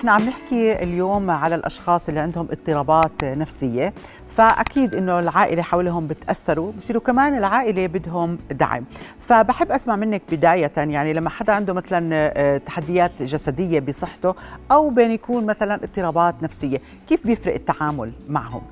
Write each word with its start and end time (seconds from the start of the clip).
إحنا 0.00 0.12
عم 0.12 0.22
نحكي 0.22 0.82
اليوم 0.82 1.30
على 1.30 1.54
الأشخاص 1.54 2.08
اللي 2.08 2.20
عندهم 2.20 2.48
اضطرابات 2.50 3.24
نفسية 3.24 3.94
فأكيد 4.28 4.94
إنه 4.94 5.18
العائلة 5.18 5.62
حولهم 5.62 6.06
بتأثروا 6.06 6.72
بصيروا 6.72 7.02
كمان 7.02 7.38
العائلة 7.38 7.86
بدهم 7.86 8.38
دعم. 8.50 8.84
فبحب 9.18 9.72
أسمع 9.72 9.96
منك 9.96 10.22
بداية 10.32 10.72
يعني 10.76 11.12
لما 11.12 11.30
حدا 11.30 11.52
عنده 11.52 11.72
مثلا 11.72 12.10
آه، 12.12 12.58
تحديات 12.58 13.22
جسدية 13.22 13.80
بصحته 13.80 14.34
أو 14.72 14.90
بين 14.90 15.10
يكون 15.10 15.46
مثلا 15.46 15.74
اضطرابات 15.74 16.34
نفسية 16.42 16.80
كيف 17.08 17.26
بيفرق 17.26 17.54
التعامل 17.54 18.12
معهم؟ 18.28 18.62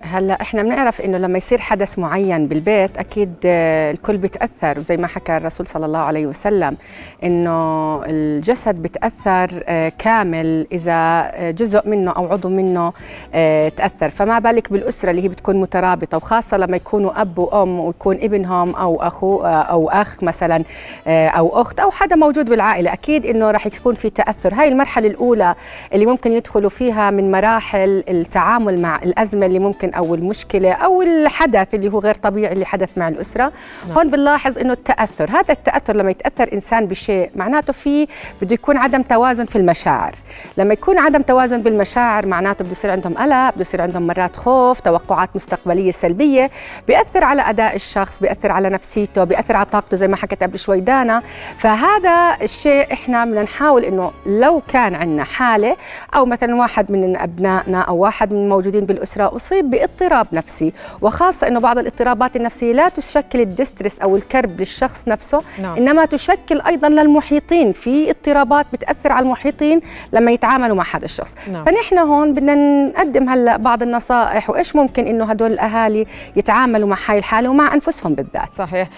هلا 0.00 0.40
إحنا 0.40 0.62
بنعرف 0.62 1.00
إنه 1.00 1.18
لما 1.18 1.38
يصير 1.38 1.60
حدث 1.60 1.98
معين 1.98 2.46
بالبيت 2.46 2.98
أكيد 2.98 3.34
آه، 3.44 3.90
الكل 3.90 4.16
بيتأثر 4.16 4.78
وزي 4.78 4.96
ما 4.96 5.06
حكى 5.06 5.36
الرسول 5.36 5.66
صلى 5.66 5.86
الله 5.86 5.98
عليه 5.98 6.26
وسلم 6.26 6.76
إنه 7.24 8.00
الجسد 8.04 8.74
بيتاثر 8.74 9.64
آه، 9.68 9.92
كامل 9.98 10.66
إذا 10.72 10.92
آه، 11.34 11.50
جزء 11.50 11.88
منه 11.88 12.10
أو 12.10 12.32
عضو 12.32 12.48
منه 12.48 12.92
تأثر. 13.76 14.10
فما 14.10 14.38
بالك 14.38 14.72
بالأسرة 14.72 15.10
اللي 15.10 15.22
هي 15.24 15.28
بتكون 15.28 15.60
مترابطة 15.60 16.16
وخاصة 16.16 16.56
لما 16.56 16.76
يكونوا 16.76 17.20
أب 17.20 17.38
وأم 17.38 17.80
ويكون 17.80 18.16
ابنهم 18.16 18.74
أو 18.76 19.02
أخو 19.02 19.42
أو 19.44 19.88
أخ 19.88 20.22
مثلا 20.22 20.64
أو 21.06 21.60
أخت 21.60 21.80
أو 21.80 21.90
حدا 21.90 22.16
موجود 22.16 22.50
بالعائلة. 22.50 22.92
أكيد 22.92 23.26
إنه 23.26 23.50
راح 23.50 23.66
يكون 23.66 23.94
في 23.94 24.10
تأثر. 24.10 24.54
هاي 24.54 24.68
المرحلة 24.68 25.06
الأولى 25.06 25.54
اللي 25.94 26.06
ممكن 26.06 26.32
يدخلوا 26.32 26.70
فيها 26.70 27.10
من 27.10 27.30
مراحل 27.30 28.04
التعامل 28.08 28.78
مع 28.80 29.02
الأزمة 29.02 29.46
اللي 29.46 29.58
ممكن 29.58 29.87
ممكن 29.88 29.98
أو 29.98 30.14
المشكلة 30.14 30.72
أو 30.72 31.02
الحدث 31.02 31.74
اللي 31.74 31.88
هو 31.92 31.98
غير 31.98 32.14
طبيعي 32.14 32.52
اللي 32.52 32.64
حدث 32.64 32.88
مع 32.98 33.08
الأسرة. 33.08 33.52
نعم. 33.88 33.96
هون 33.96 34.10
بنلاحظ 34.10 34.58
إنه 34.58 34.72
التأثر 34.72 35.30
هذا 35.30 35.52
التأثر 35.52 35.96
لما 35.96 36.10
يتأثر 36.10 36.52
إنسان 36.52 36.86
بشيء 36.86 37.30
معناته 37.34 37.72
في 37.72 38.06
بده 38.42 38.54
يكون 38.54 38.76
عدم 38.76 39.02
توازن 39.02 39.44
في 39.44 39.56
المشاعر. 39.56 40.14
لما 40.56 40.72
يكون 40.72 40.98
عدم 40.98 41.22
توازن 41.22 41.62
بالمشاعر 41.62 42.26
معناته 42.26 42.62
بده 42.64 42.72
يصير 42.72 42.90
عندهم 42.90 43.14
قلق 43.14 43.50
بده 43.50 43.60
يصير 43.60 43.82
عندهم 43.82 44.06
مرات 44.06 44.36
خوف 44.36 44.80
توقعات 44.80 45.30
مستقبلية 45.34 45.90
سلبية 45.90 46.50
بيأثر 46.88 47.24
على 47.24 47.42
أداء 47.42 47.76
الشخص 47.76 48.20
بيأثر 48.20 48.52
على 48.52 48.70
نفسيته 48.70 49.24
بيأثر 49.24 49.56
على 49.56 49.66
طاقته 49.66 49.96
زي 49.96 50.08
ما 50.08 50.16
حكت 50.16 50.42
قبل 50.42 50.58
شوي 50.58 50.80
دانا. 50.80 51.22
فهذا 51.58 52.36
الشيء 52.42 52.92
إحنا 52.92 53.24
بدنا 53.24 53.42
نحاول 53.42 53.84
إنه 53.84 54.10
لو 54.26 54.62
كان 54.68 54.94
عندنا 54.94 55.24
حالة 55.24 55.76
أو 56.14 56.26
مثلا 56.26 56.54
واحد 56.54 56.92
من 56.92 57.16
أبنائنا 57.16 57.80
أو 57.80 57.96
واحد 57.96 58.32
من 58.32 58.38
الموجودين 58.38 58.84
بالأسرة 58.84 59.36
أصيب 59.36 59.70
باضطراب 59.78 60.26
نفسي 60.32 60.72
وخاصة 61.02 61.48
أنه 61.48 61.60
بعض 61.60 61.78
الاضطرابات 61.78 62.36
النفسية 62.36 62.72
لا 62.72 62.88
تشكل 62.88 63.40
الدسترس 63.40 63.98
أو 63.98 64.16
الكرب 64.16 64.60
للشخص 64.60 65.08
نفسه 65.08 65.42
نعم. 65.62 65.76
إنما 65.76 66.04
تشكل 66.04 66.60
أيضا 66.60 66.88
للمحيطين 66.88 67.72
في 67.72 68.10
اضطرابات 68.10 68.66
بتأثر 68.72 69.12
على 69.12 69.24
المحيطين 69.26 69.80
لما 70.12 70.30
يتعاملوا 70.30 70.76
مع 70.76 70.84
هذا 70.94 71.04
الشخص 71.04 71.34
نعم. 71.52 71.64
فنحن 71.64 71.98
هون 71.98 72.34
بدنا 72.34 72.54
نقدم 72.86 73.28
هلأ 73.28 73.56
بعض 73.56 73.82
النصائح 73.82 74.50
وإيش 74.50 74.76
ممكن 74.76 75.06
إنه 75.06 75.24
هدول 75.24 75.52
الأهالي 75.52 76.06
يتعاملوا 76.36 76.88
مع 76.88 76.96
هاي 77.06 77.18
الحالة 77.18 77.48
ومع 77.48 77.74
أنفسهم 77.74 78.14
بالذات 78.14 78.52
صحيح 78.52 78.88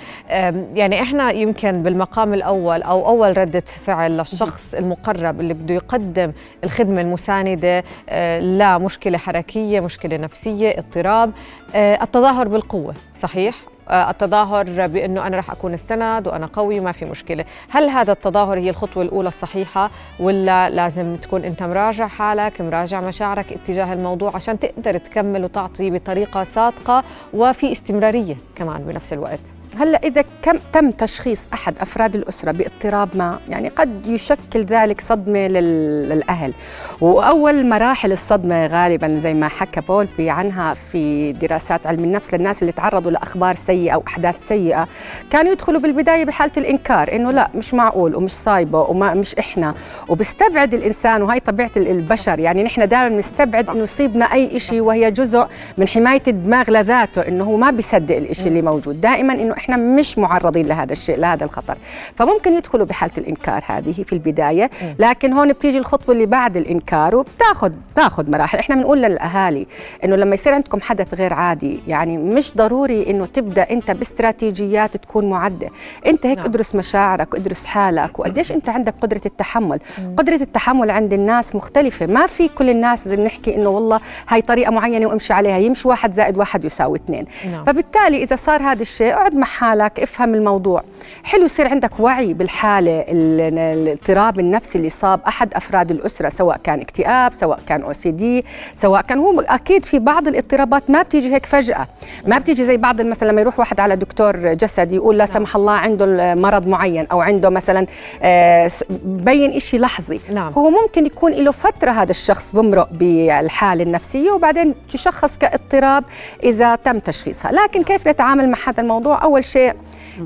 يعني 0.74 1.02
إحنا 1.02 1.30
يمكن 1.30 1.72
بالمقام 1.82 2.34
الأول 2.34 2.82
أو 2.82 3.08
أول 3.08 3.38
ردة 3.38 3.64
فعل 3.86 4.16
للشخص 4.18 4.74
المقرب 4.74 5.40
اللي 5.40 5.54
بده 5.54 5.74
يقدم 5.74 6.32
الخدمة 6.64 7.00
المساندة 7.00 7.84
آه، 8.08 8.38
لا 8.40 8.78
مشكلة 8.78 9.18
حركية 9.18 9.80
مشكلة 9.80 10.16
نفسية 10.16 10.69
اضطراب 10.78 11.32
آه، 11.74 12.02
التظاهر 12.02 12.48
بالقوة 12.48 12.94
صحيح 13.16 13.54
آه، 13.88 14.10
التظاهر 14.10 14.86
بأنه 14.86 15.26
أنا 15.26 15.36
راح 15.36 15.50
أكون 15.50 15.74
السند 15.74 16.28
وأنا 16.28 16.46
قوي 16.46 16.80
وما 16.80 16.92
في 16.92 17.04
مشكلة، 17.04 17.44
هل 17.68 17.88
هذا 17.90 18.12
التظاهر 18.12 18.58
هي 18.58 18.70
الخطوة 18.70 19.02
الأولى 19.02 19.28
الصحيحة 19.28 19.90
ولا 20.20 20.70
لازم 20.70 21.16
تكون 21.16 21.44
أنت 21.44 21.62
مراجع 21.62 22.06
حالك، 22.06 22.60
مراجع 22.60 23.00
مشاعرك 23.00 23.52
اتجاه 23.52 23.92
الموضوع 23.92 24.34
عشان 24.34 24.58
تقدر 24.58 24.98
تكمل 24.98 25.44
وتعطي 25.44 25.90
بطريقة 25.90 26.42
صادقة 26.42 27.04
وفي 27.34 27.72
استمرارية 27.72 28.36
كمان 28.56 28.84
بنفس 28.84 29.12
الوقت؟ 29.12 29.59
هلا 29.78 30.00
إذا 30.04 30.24
كم 30.42 30.58
تم 30.72 30.90
تشخيص 30.90 31.46
أحد 31.52 31.78
أفراد 31.80 32.14
الأسرة 32.16 32.52
باضطراب 32.52 33.08
ما 33.14 33.38
يعني 33.48 33.68
قد 33.68 34.06
يشكل 34.06 34.64
ذلك 34.64 35.00
صدمة 35.00 35.48
للأهل. 35.48 36.52
وأول 37.00 37.66
مراحل 37.68 38.12
الصدمة 38.12 38.66
غالبا 38.66 39.18
زي 39.18 39.34
ما 39.34 39.48
حكى 39.48 39.80
بولبي 39.80 40.30
عنها 40.30 40.74
في 40.74 41.32
دراسات 41.32 41.86
علم 41.86 42.04
النفس 42.04 42.34
للناس 42.34 42.62
اللي 42.62 42.72
تعرضوا 42.72 43.10
لأخبار 43.10 43.54
سيئة 43.54 43.94
أو 43.94 44.02
أحداث 44.08 44.48
سيئة 44.48 44.88
كانوا 45.30 45.52
يدخلوا 45.52 45.80
بالبداية 45.80 46.24
بحالة 46.24 46.52
الإنكار 46.56 47.12
إنه 47.12 47.30
لا 47.30 47.50
مش 47.54 47.74
معقول 47.74 48.16
ومش 48.16 48.32
صايبة 48.32 48.80
وما 48.80 49.14
مش 49.14 49.34
إحنا. 49.34 49.74
وبستبعد 50.08 50.74
الإنسان 50.74 51.22
وهي 51.22 51.40
طبيعة 51.40 51.70
البشر 51.76 52.38
يعني 52.38 52.62
نحن 52.62 52.88
دائما 52.88 53.16
نستبعد 53.16 53.70
إنه 53.70 53.82
يصيبنا 53.82 54.24
أي 54.24 54.58
شيء 54.58 54.80
وهي 54.80 55.10
جزء 55.10 55.46
من 55.78 55.88
حماية 55.88 56.22
الدماغ 56.28 56.70
لذاته 56.70 57.20
إنه 57.28 57.44
هو 57.44 57.56
ما 57.56 57.70
بيصدق 57.70 58.16
الشيء 58.16 58.46
اللي 58.48 58.62
موجود. 58.62 59.00
دائما 59.00 59.32
إنه 59.32 59.54
إحنا 59.60 59.76
مش 59.76 60.18
معرضين 60.18 60.66
لهذا 60.66 60.92
الشيء 60.92 61.18
لهذا 61.18 61.44
الخطر. 61.44 61.76
فممكن 62.16 62.52
يدخلوا 62.52 62.86
بحالة 62.86 63.12
الإنكار 63.18 63.62
هذه 63.66 63.92
في 63.92 64.12
البداية 64.12 64.70
لكن 64.98 65.32
هون 65.32 65.52
بتيجي 65.52 65.78
الخطوة 65.78 66.14
اللي 66.14 66.26
بعد 66.26 66.56
الإنكار 66.56 67.16
وبتاخذ 67.16 67.72
تاخذ 67.96 68.30
مراحل. 68.30 68.58
إحنا 68.58 68.74
بنقول 68.74 69.02
للأهالي 69.02 69.66
إنه 70.04 70.16
لما 70.16 70.34
يصير 70.34 70.54
عندكم 70.54 70.80
حدث 70.80 71.14
غير 71.14 71.34
عادي 71.34 71.80
يعني 71.88 72.18
مش 72.18 72.56
ضروري 72.56 73.10
إنه 73.10 73.26
تبدأ 73.26 73.70
أنت 73.70 73.90
باستراتيجيات 73.90 74.96
تكون 74.96 75.30
معدة. 75.30 75.68
أنت 76.06 76.26
هيك 76.26 76.38
نعم. 76.38 76.46
ادرس 76.46 76.74
مشاعرك 76.74 77.34
وادرس 77.34 77.66
حالك 77.66 78.18
وقديش 78.18 78.52
أنت 78.52 78.68
عندك 78.68 78.94
قدرة 79.00 79.20
التحمل. 79.26 79.78
مم. 79.98 80.14
قدرة 80.16 80.42
التحمل 80.42 80.90
عند 80.90 81.12
الناس 81.12 81.54
مختلفة. 81.54 82.06
ما 82.06 82.26
في 82.26 82.48
كل 82.48 82.70
الناس 82.70 83.08
زي 83.08 83.16
بنحكي 83.16 83.54
إنه 83.54 83.68
والله 83.68 84.00
هاي 84.28 84.42
طريقة 84.42 84.70
معينة 84.70 85.06
وامشي 85.06 85.32
عليها 85.32 85.58
يمشي 85.58 85.88
واحد 85.88 86.12
زائد 86.12 86.38
واحد 86.38 86.64
يساوي 86.64 86.98
اثنين. 86.98 87.26
نعم. 87.52 87.64
فبالتالي 87.64 88.22
إذا 88.22 88.36
صار 88.36 88.62
هذا 88.62 88.82
الشيء 88.82 89.12
اقعد 89.12 89.34
مع 89.34 89.46
حالك 89.50 90.00
افهم 90.00 90.34
الموضوع. 90.34 90.82
حلو 91.24 91.44
يصير 91.44 91.68
عندك 91.68 92.00
وعي 92.00 92.34
بالحالة 92.34 93.04
الاضطراب 93.08 94.40
النفسي 94.40 94.78
اللي 94.78 94.88
صاب 94.88 95.20
أحد 95.28 95.54
أفراد 95.54 95.90
الأسرة 95.90 96.28
سواء 96.28 96.56
كان 96.64 96.80
اكتئاب 96.80 97.32
سواء 97.34 97.60
كان 97.66 97.82
أو 97.82 97.92
سي 97.92 98.10
دي 98.10 98.44
سواء 98.74 99.02
كان 99.02 99.18
هو 99.18 99.40
أكيد 99.40 99.84
في 99.84 99.98
بعض 99.98 100.28
الاضطرابات 100.28 100.90
ما 100.90 101.02
بتيجي 101.02 101.34
هيك 101.34 101.46
فجأة. 101.46 101.86
ما 102.26 102.38
بتيجي 102.38 102.64
زي 102.64 102.76
بعض 102.76 103.00
مثلا 103.00 103.28
لما 103.28 103.40
يروح 103.40 103.58
واحد 103.58 103.80
على 103.80 103.96
دكتور 103.96 104.36
جسدي 104.36 104.94
يقول 104.94 105.18
لا 105.18 105.26
سمح 105.26 105.56
الله 105.56 105.72
عنده 105.72 106.34
مرض 106.34 106.66
معين 106.66 107.06
أو 107.12 107.20
عنده 107.20 107.50
مثلا 107.50 107.86
آه، 108.22 108.70
بين 109.04 109.58
شيء 109.58 109.80
لحظي. 109.80 110.20
نعم. 110.32 110.52
هو 110.52 110.70
ممكن 110.70 111.06
يكون 111.06 111.32
له 111.32 111.50
فترة 111.50 111.90
هذا 111.90 112.10
الشخص 112.10 112.52
بمرق 112.52 112.88
بالحالة 112.92 113.82
النفسية 113.82 114.30
وبعدين 114.30 114.74
تشخص 114.92 115.38
كاضطراب 115.38 116.04
إذا 116.42 116.74
تم 116.74 116.98
تشخيصها. 116.98 117.52
لكن 117.52 117.82
كيف 117.82 118.08
نتعامل 118.08 118.50
مع 118.50 118.58
هذا 118.66 118.80
الموضوع؟ 118.82 119.22
أول 119.22 119.39
شيء 119.44 119.72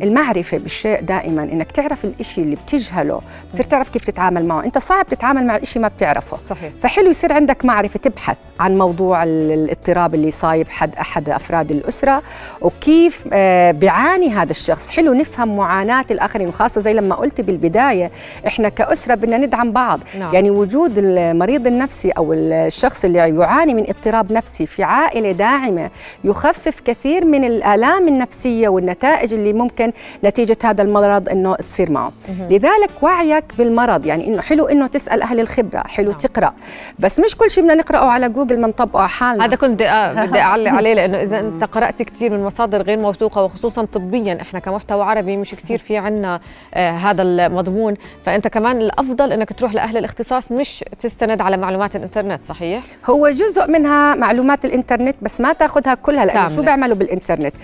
المعرفة 0.03 0.59
بالشيء 0.59 1.01
دائما 1.01 1.43
إنك 1.43 1.73
تعرف 1.73 2.05
الإشي 2.05 2.41
اللي 2.41 2.57
بتجهله 2.57 3.21
بتصير 3.51 3.65
تعرف 3.65 3.89
كيف 3.89 4.05
تتعامل 4.05 4.47
معه. 4.47 4.65
أنت 4.65 4.79
صعب 4.79 5.07
تتعامل 5.07 5.47
مع 5.47 5.57
الإشي 5.57 5.79
ما 5.79 5.89
بتعرفه. 5.89 6.39
صحيح. 6.47 6.73
فحلو 6.83 7.11
يصير 7.11 7.33
عندك 7.33 7.65
معرفة 7.65 7.99
تبحث 7.99 8.37
عن 8.61 8.79
موضوع 8.79 9.23
الاضطراب 9.25 10.15
اللي 10.15 10.31
صايب 10.31 10.69
حد 10.69 10.95
أحد 10.97 11.29
أفراد 11.31 11.71
الأسرة 11.71 12.23
وكيف 12.61 13.25
آه، 13.33 13.71
بيعاني 13.71 14.31
هذا 14.31 14.51
الشخص. 14.51 14.91
حلو 14.91 15.13
نفهم 15.15 15.57
معاناة 15.57 16.05
الآخرين 16.11 16.49
وخاصة 16.49 16.81
زي 16.81 16.93
لما 16.95 17.15
قلت 17.15 17.41
بالبداية 17.41 18.11
إحنا 18.47 18.69
كأسرة 18.69 19.15
بدنا 19.15 19.39
ندعم 19.39 19.73
بعض. 19.73 20.01
نعم. 20.19 20.35
يعني 20.35 20.51
وجود 20.51 20.93
المريض 20.99 21.67
النفسي 21.67 22.11
أو 22.11 22.33
الشخص 22.33 23.05
اللي 23.05 23.19
يعاني 23.19 23.75
من 23.75 23.85
اضطراب 23.89 24.33
نفسي 24.33 24.67
في 24.67 24.83
عائلة 24.83 25.33
داعمة 25.33 25.91
يخفف 26.25 26.81
كثير 26.81 27.25
من 27.25 27.45
الآلام 27.45 28.09
النفسية 28.09 28.69
والنتائج 28.69 29.35
اللي 29.35 29.53
ممكن 29.53 29.84
نتيجة 30.25 30.57
هذا 30.65 30.83
المرض 30.83 31.29
إنه 31.29 31.55
تصير 31.55 31.91
معه. 31.91 32.13
لذلك 32.51 32.91
وعيك 33.03 33.45
بالمرض 33.59 34.07
يعني 34.07 34.27
إنه 34.27 34.41
حلو 34.41 34.65
إنه 34.65 34.87
تسأل 34.87 35.23
أهل 35.23 35.41
الخبرة 35.41 35.83
حلو 35.87 36.11
نعم. 36.11 36.21
تقرأ 36.21 36.55
بس 36.99 37.21
مش 37.21 37.37
كل 37.37 37.51
شيء 37.51 37.65
بدنا 37.65 37.75
نقرأه 37.75 38.07
على 38.07 38.29
جوجل 38.29 38.55
جوجل 38.55 38.61
ما 38.61 38.69
نطبقه 38.69 39.01
على 39.01 39.09
حالنا. 39.09 39.45
هذا 39.45 39.57
كنت 39.57 39.71
بدي 40.29 40.41
أعلق 40.41 40.71
عليه 40.71 40.95
لأنه 40.95 41.23
إذا 41.23 41.41
أنت 41.41 41.65
قرأت 41.65 42.03
كثير 42.03 42.31
من 42.31 42.45
مصادر 42.45 42.83
غير 42.83 42.99
موثوقة 42.99 43.43
وخصوصا 43.43 43.85
طبيا 43.85 44.39
إحنا 44.41 44.61
كمحتوى 44.61 45.05
عربي 45.05 45.37
مش 45.37 45.55
كثير 45.55 45.79
في 45.79 45.97
عنا 45.97 46.41
آه 46.75 46.91
هذا 46.91 47.23
المضمون. 47.23 47.95
فأنت 48.25 48.49
كمان 48.49 48.79
الأفضل 48.79 49.33
إنك 49.33 49.53
تروح 49.53 49.75
لأهل 49.75 49.97
الاختصاص 49.97 50.53
مش 50.53 50.85
تستند 50.99 51.41
على 51.41 51.57
معلومات 51.57 51.97
الإنترنت 51.97 52.45
صحيح؟ 52.45 52.83
هو 53.07 53.29
جزء 53.29 53.67
منها 53.67 54.15
معلومات 54.15 54.65
الإنترنت 54.65 55.17
بس 55.23 55.41
ما 55.41 55.53
تأخذها 55.53 55.95
كلها 55.95 56.25
لأنه 56.25 56.49
شو 56.49 56.63
بيعملوا 56.63 56.97
بالإنترنت؟ 56.97 57.55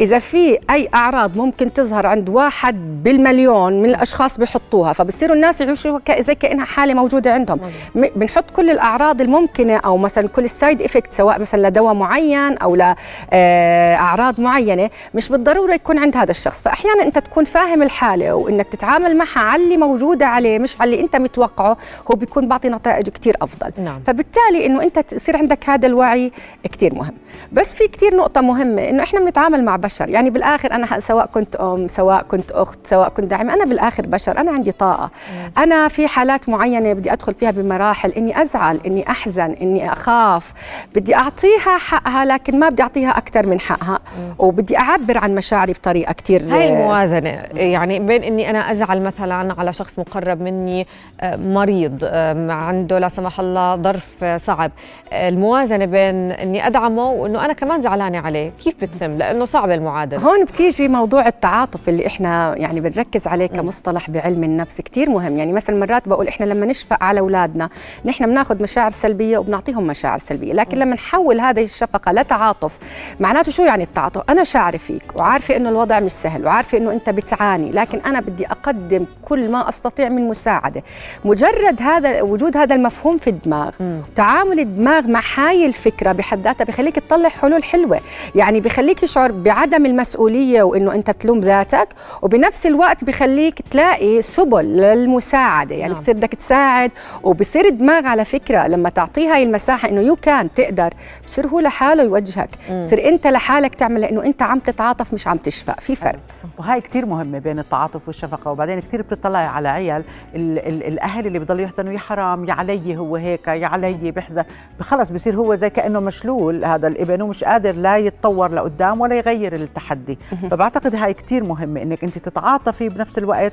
إذا 0.00 0.18
في 0.18 0.58
أي 0.70 0.88
أعراض 0.94 1.36
ممكن 1.36 1.55
ممكن 1.60 1.74
تظهر 1.74 2.06
عند 2.06 2.28
واحد 2.28 3.02
بالمليون 3.02 3.82
من 3.82 3.88
الأشخاص 3.90 4.38
بيحطوها 4.38 4.92
فبصيروا 4.92 5.36
الناس 5.36 5.60
يعيشوا 5.60 5.98
زي 6.18 6.34
كأنها 6.34 6.64
حالة 6.64 6.94
موجودة 6.94 7.32
عندهم. 7.32 7.60
بنحط 7.94 8.44
كل 8.56 8.70
الأعراض 8.70 9.20
الممكنة 9.20 9.76
أو 9.76 9.96
مثلا 9.96 10.28
كل 10.28 10.44
ال 10.44 10.52
side 10.52 10.82
effect 10.82 11.12
سواء 11.12 11.40
مثلا 11.40 11.68
لدواء 11.68 11.94
معين 11.94 12.58
أو 12.58 12.76
لاعراض 12.76 14.40
معينة 14.40 14.90
مش 15.14 15.28
بالضرورة 15.28 15.74
يكون 15.74 15.98
عند 15.98 16.16
هذا 16.16 16.30
الشخص. 16.30 16.62
فاحيانا 16.62 17.02
أنت 17.02 17.18
تكون 17.18 17.44
فاهم 17.44 17.82
الحالة 17.82 18.34
وإنك 18.34 18.68
تتعامل 18.68 19.16
معها 19.16 19.40
على 19.40 19.64
اللي 19.64 19.76
موجوده 19.76 20.26
عليه 20.26 20.58
مش 20.58 20.80
على 20.80 20.90
اللي 20.90 21.04
أنت 21.04 21.16
متوقعه 21.16 21.76
هو 22.10 22.14
بيكون 22.16 22.48
بعطي 22.48 22.68
نتائج 22.68 23.08
كتير 23.08 23.36
أفضل. 23.42 23.70
نعم. 23.84 24.00
فبالتالي 24.06 24.66
إنه 24.66 24.82
أنت 24.82 24.98
تصير 24.98 25.36
عندك 25.36 25.68
هذا 25.68 25.86
الوعي 25.86 26.32
كتير 26.64 26.94
مهم. 26.94 27.14
بس 27.52 27.74
في 27.74 27.88
كتير 27.88 28.16
نقطة 28.16 28.40
مهمة 28.40 28.88
إنه 28.88 29.02
إحنا 29.02 29.20
بنتعامل 29.20 29.64
مع 29.64 29.76
بشر. 29.76 30.08
يعني 30.08 30.30
بالآخر 30.30 30.72
أنا 30.72 31.00
سواء 31.00 31.26
كنت 31.26 31.45
أم 31.56 31.88
سواء 31.88 32.22
كنت 32.22 32.52
أخت 32.52 32.78
سواء 32.86 33.08
كنت 33.08 33.24
داعمة 33.30 33.54
أنا 33.54 33.64
بالآخر 33.64 34.06
بشر 34.06 34.38
أنا 34.38 34.50
عندي 34.50 34.72
طاقة. 34.72 35.10
أنا 35.58 35.88
في 35.88 36.08
حالات 36.08 36.48
معينة 36.48 36.92
بدي 36.92 37.12
أدخل 37.12 37.34
فيها 37.34 37.50
بمراحل 37.50 38.10
إني 38.10 38.42
أزعل 38.42 38.80
إني 38.86 39.10
أحزن 39.10 39.56
إني 39.62 39.92
أخاف. 39.92 40.52
بدي 40.94 41.14
أعطيها 41.14 41.78
حقها 41.78 42.24
لكن 42.24 42.58
ما 42.58 42.68
بدي 42.68 42.82
أعطيها 42.82 43.18
أكثر 43.18 43.46
من 43.46 43.60
حقها. 43.60 43.98
وبدي 44.38 44.78
أعبر 44.78 45.18
عن 45.18 45.34
مشاعري 45.34 45.72
بطريقة 45.72 46.12
كتير 46.12 46.42
هاي 46.54 46.68
الموازنة 46.68 47.28
يعني 47.54 47.98
بين 47.98 48.22
إني 48.22 48.50
أنا 48.50 48.70
أزعل 48.70 49.02
مثلا 49.02 49.54
على 49.58 49.72
شخص 49.72 49.98
مقرب 49.98 50.40
مني 50.40 50.86
آه، 51.20 51.36
مريض 51.36 51.98
آه، 52.04 52.52
عنده 52.52 52.98
لا 52.98 53.08
سمح 53.08 53.40
الله 53.40 53.76
ظرف 53.76 54.24
صعب. 54.36 54.70
آه، 55.12 55.28
الموازنة 55.28 55.84
بين 55.84 56.32
إني 56.32 56.66
أدعمه 56.66 57.10
وإنه 57.10 57.44
أنا 57.44 57.52
كمان 57.52 57.82
زعلانة 57.82 58.18
عليه 58.18 58.52
كيف 58.64 58.74
بتتم؟ 58.82 59.14
لأنه 59.14 59.44
صعبة 59.44 59.74
المعادلة. 59.74 60.20
هون 60.20 60.44
بتيجي 60.44 60.88
موضوع 60.88 61.28
التعاطف 61.36 61.88
اللي 61.88 62.06
إحنا 62.06 62.56
يعني 62.56 62.80
بنركز 62.80 63.26
عليه 63.26 63.46
كمصطلح 63.46 64.10
بعلم 64.10 64.44
النفس 64.44 64.80
كتير 64.80 65.10
مهم. 65.10 65.36
يعني 65.36 65.52
مثلا 65.52 65.76
مرات 65.76 66.08
بقول 66.08 66.28
إحنا 66.28 66.44
لما 66.44 66.66
نشفق 66.66 67.02
على 67.02 67.20
أولادنا 67.20 67.68
نحن 68.04 68.26
بناخذ 68.26 68.62
مشاعر 68.62 68.90
سلبية 68.90 69.38
وبنعطيهم 69.38 69.86
مشاعر 69.86 70.18
سلبية 70.18 70.52
لكن 70.52 70.78
لما 70.78 70.94
نحول 70.94 71.40
هذه 71.40 71.64
الشفقة 71.64 72.12
لتعاطف 72.12 72.78
معناته 73.20 73.52
شو 73.52 73.62
يعني 73.62 73.82
التعاطف؟ 73.84 74.22
أنا 74.30 74.44
شاعرة 74.44 74.76
فيك 74.76 75.02
وعارفة 75.16 75.56
إنه 75.56 75.68
الوضع 75.68 76.00
مش 76.00 76.12
سهل 76.12 76.44
وعارفة 76.46 76.78
إنه 76.78 76.92
أنت 76.92 77.10
بتعاني 77.10 77.70
لكن 77.70 77.98
أنا 77.98 78.20
بدي 78.20 78.46
أقدم 78.46 79.04
كل 79.22 79.50
ما 79.50 79.68
أستطيع 79.68 80.08
من 80.08 80.28
مساعدة. 80.28 80.82
مجرد 81.24 81.82
هذا 81.82 82.22
وجود 82.22 82.56
هذا 82.56 82.74
المفهوم 82.74 83.16
في 83.18 83.30
الدماغ 83.30 83.70
تعامل 84.16 84.60
الدماغ 84.60 85.08
مع 85.08 85.20
هاي 85.36 85.66
الفكرة 85.66 86.12
بحد 86.12 86.38
ذاتها 86.38 86.64
بخليك 86.64 86.96
تطلع 86.98 87.28
حلول 87.28 87.64
حلوة. 87.64 88.00
يعني 88.34 88.60
بخليك 88.60 89.00
تشعر 89.00 89.32
بعدم 89.32 89.86
المسؤولية 89.86 90.62
وإنه 90.62 90.94
أنت 90.94 91.10
تلوم 91.26 91.40
ذاتك 91.40 91.88
وبنفس 92.22 92.66
الوقت 92.66 93.04
بخليك 93.04 93.60
تلاقي 93.70 94.22
سبل 94.22 94.64
للمساعدة. 94.64 95.74
يعني 95.74 95.92
نعم. 95.92 96.02
بصير 96.02 96.14
بدك 96.14 96.34
تساعد 96.34 96.90
وبصير 97.22 97.64
الدماغ 97.64 98.06
على 98.06 98.24
فكرة 98.24 98.66
لما 98.66 98.88
تعطيه 98.88 99.34
هاي 99.34 99.42
المساحة 99.42 99.88
إنه 99.88 100.00
يو 100.00 100.16
كان 100.16 100.54
تقدر 100.54 100.94
بصير 101.26 101.46
هو 101.46 101.60
لحاله 101.60 102.02
يوجهك. 102.02 102.48
بصير 102.80 103.08
أنت 103.08 103.26
لحالك 103.26 103.74
تعمل 103.74 104.00
لأنه 104.00 104.24
أنت 104.24 104.42
عم 104.42 104.58
تتعاطف 104.58 105.14
مش 105.14 105.28
عم 105.28 105.36
تشفق. 105.36 105.80
في 105.80 105.94
فرق. 105.94 106.18
وهاي 106.58 106.80
كتير 106.80 107.06
مهمة 107.06 107.38
بين 107.38 107.58
التعاطف 107.58 108.06
والشفقة. 108.06 108.50
وبعدين 108.50 108.80
كتير 108.80 109.02
بتطلعي 109.02 109.46
على 109.46 109.68
عيال 109.68 110.04
ال 110.34 110.58
ال 110.58 110.86
الأهل 110.86 111.26
اللي 111.26 111.38
بضلوا 111.38 111.60
يحزنوا 111.60 111.92
يا 111.92 111.98
حرام 111.98 112.44
يا 112.44 112.52
علي 112.52 112.96
هو 112.96 113.16
هيك 113.16 113.48
يا 113.48 113.66
علي 113.66 114.10
بحزن. 114.10 114.44
خلص 114.80 115.10
بصير 115.10 115.34
هو 115.34 115.54
زي 115.54 115.70
كأنه 115.70 116.00
مشلول 116.00 116.64
هذا 116.64 116.88
الابن 116.88 117.22
ومش 117.22 117.44
قادر 117.44 117.72
لا 117.72 117.96
يتطور 117.96 118.52
لقدام 118.52 119.00
ولا 119.00 119.14
يغير 119.14 119.54
التحدي. 119.54 120.18
فبعتقد 120.50 120.94
هاي 120.94 121.14
كتير 121.16 121.44
مهمة 121.44 121.82
إنك 121.82 122.04
أنت 122.04 122.18
تتعاطفي 122.18 122.88
بنفس 122.88 123.18
الوقت 123.18 123.52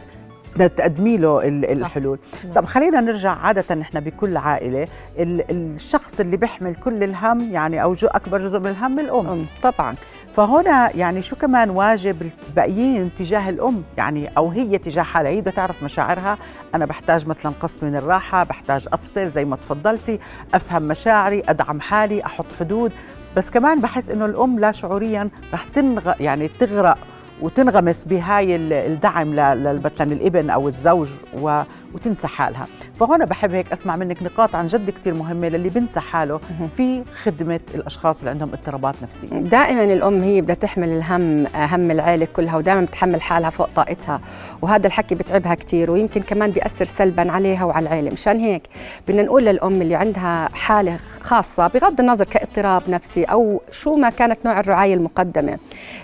تقدمي 0.75 1.18
له 1.18 1.48
ال- 1.48 1.65
الحلول. 1.71 2.19
طب 2.56 2.65
خلينا 2.65 3.01
نرجع 3.01 3.31
عادة 3.31 3.75
نحن 3.75 4.00
بكل 4.00 4.38
عائلة. 4.38 4.88
ال- 5.19 5.51
الشخص 5.75 6.19
اللي 6.19 6.38
بيحمل 6.38 6.75
كل 6.75 7.04
الهم 7.04 7.51
يعني 7.51 7.83
أو 7.83 7.94
جو 7.94 8.07
أكبر 8.07 8.39
جزء 8.42 8.60
من 8.60 8.68
الهم 8.68 9.00
الأم. 9.00 9.27
أم، 9.27 9.45
طبعا. 9.63 9.95
فهنا 10.33 10.95
يعني 10.95 11.21
شو 11.21 11.36
كمان 11.36 11.69
واجب 11.69 12.31
الباقيين 12.50 13.13
تجاه 13.15 13.50
الأم؟ 13.50 13.83
يعني 13.98 14.27
أو 14.38 14.50
هي 14.50 14.77
تجاه 14.77 15.04
حالها. 15.04 15.31
هي 15.31 15.42
بدها 15.42 15.54
تعرف 15.54 15.83
مشاعرها. 15.83 16.38
أنا 16.75 16.86
بحتاج 16.86 17.27
مثلا 17.27 17.54
قسط 17.60 17.83
من 17.83 17.95
الراحة 17.95 18.44
بحتاج 18.44 18.88
أفصل 18.94 19.30
زي 19.30 19.45
ما 19.45 19.56
تفضلتي 19.56 20.19
أفهم 20.54 20.81
مشاعري 20.81 21.44
أدعم 21.50 21.80
حالي 21.81 22.25
أحط 22.25 22.45
حدود. 22.60 22.92
بس 23.38 23.50
كمان 23.50 23.81
بحس 23.81 24.10
إنه 24.10 24.25
الأم 24.25 24.60
لا 24.60 24.71
شعوريا 24.71 25.30
رح 25.54 25.63
تنغ 25.63 26.13
يعني 26.19 26.48
تغرق. 26.48 26.98
وتنغمس 27.41 28.06
بهاي 28.06 28.56
ال- 28.56 28.74
الدعم 28.74 29.33
ل- 29.33 29.63
ل- 29.63 29.81
مثلا 29.85 30.13
الابن 30.13 30.50
أو 30.50 30.68
الزوج 30.68 31.09
و... 31.41 31.62
وتنسى 31.93 32.27
حالها. 32.27 32.67
فهنا 32.95 33.25
بحب 33.25 33.53
هيك 33.53 33.71
أسمع 33.71 33.95
منك 33.95 34.23
نقاط 34.23 34.55
عن 34.55 34.67
جد 34.67 34.89
كتير 34.89 35.13
مهمة 35.13 35.47
للي 35.47 35.69
بنسى 35.69 35.99
حاله 35.99 36.39
في 36.77 37.03
خدمة 37.23 37.59
الأشخاص 37.75 38.19
اللي 38.19 38.29
عندهم 38.31 38.49
اضطرابات 38.53 38.95
نفسية. 39.03 39.27
دائما 39.27 39.83
الأم 39.83 40.23
هي 40.23 40.41
بدها 40.41 40.55
تحمل 40.55 40.89
الهم 40.89 41.47
هم 41.55 41.91
العيلة 41.91 42.27
كلها 42.33 42.57
ودائما 42.57 42.81
بتحمل 42.81 43.21
حالها 43.21 43.49
فوق 43.49 43.69
طاقتها. 43.75 44.21
وهذا 44.61 44.87
الحكي 44.87 45.15
بتعبها 45.15 45.53
كثير 45.55 45.91
ويمكن 45.91 46.21
كمان 46.21 46.51
بيأثر 46.51 46.85
سلبا 46.85 47.31
عليها 47.31 47.63
وعلى 47.65 47.87
العيلة. 47.87 48.11
مشان 48.11 48.39
هيك 48.39 48.63
بدنا 49.07 49.23
نقول 49.23 49.45
للأم 49.45 49.81
اللي 49.81 49.95
عندها 49.95 50.49
حالة 50.53 50.97
خاصة 51.21 51.67
بغض 51.67 51.99
النظر 51.99 52.25
كاضطراب 52.25 52.81
نفسي 52.89 53.23
أو 53.23 53.61
شو 53.71 53.95
ما 53.95 54.09
كانت 54.09 54.45
نوع 54.45 54.59
الرعاية 54.59 54.93
المقدمة 54.93 55.57